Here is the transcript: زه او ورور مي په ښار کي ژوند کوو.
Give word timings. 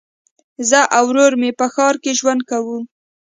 زه 0.69 0.79
او 0.97 1.03
ورور 1.09 1.33
مي 1.41 1.51
په 1.59 1.65
ښار 1.73 1.95
کي 2.03 2.11
ژوند 2.19 2.41
کوو. 2.49 2.77